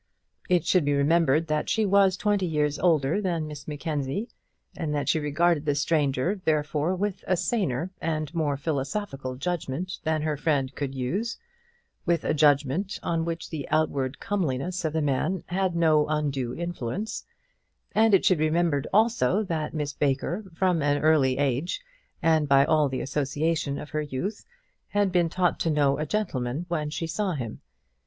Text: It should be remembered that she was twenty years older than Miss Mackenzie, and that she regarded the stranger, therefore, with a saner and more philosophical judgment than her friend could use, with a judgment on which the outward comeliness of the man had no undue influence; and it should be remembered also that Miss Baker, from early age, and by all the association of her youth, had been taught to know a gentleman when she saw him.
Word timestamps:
It 0.49 0.65
should 0.65 0.83
be 0.83 0.95
remembered 0.95 1.45
that 1.45 1.69
she 1.69 1.85
was 1.85 2.17
twenty 2.17 2.47
years 2.47 2.79
older 2.79 3.21
than 3.21 3.45
Miss 3.45 3.67
Mackenzie, 3.67 4.29
and 4.75 4.95
that 4.95 5.07
she 5.07 5.19
regarded 5.19 5.65
the 5.67 5.75
stranger, 5.75 6.41
therefore, 6.43 6.95
with 6.95 7.23
a 7.27 7.37
saner 7.37 7.91
and 8.01 8.33
more 8.33 8.57
philosophical 8.57 9.35
judgment 9.35 9.99
than 10.03 10.23
her 10.23 10.35
friend 10.35 10.73
could 10.73 10.95
use, 10.95 11.37
with 12.03 12.23
a 12.23 12.33
judgment 12.33 12.97
on 13.03 13.25
which 13.25 13.51
the 13.51 13.69
outward 13.69 14.19
comeliness 14.19 14.83
of 14.83 14.91
the 14.93 15.03
man 15.03 15.43
had 15.45 15.75
no 15.75 16.07
undue 16.07 16.55
influence; 16.55 17.23
and 17.91 18.15
it 18.15 18.25
should 18.25 18.39
be 18.39 18.45
remembered 18.45 18.87
also 18.91 19.43
that 19.43 19.75
Miss 19.75 19.93
Baker, 19.93 20.43
from 20.55 20.81
early 20.81 21.37
age, 21.37 21.79
and 22.23 22.47
by 22.47 22.65
all 22.65 22.89
the 22.89 23.01
association 23.01 23.77
of 23.77 23.91
her 23.91 24.01
youth, 24.01 24.47
had 24.87 25.11
been 25.11 25.29
taught 25.29 25.59
to 25.59 25.69
know 25.69 25.99
a 25.99 26.07
gentleman 26.07 26.65
when 26.69 26.89
she 26.89 27.05
saw 27.05 27.33
him. 27.33 27.61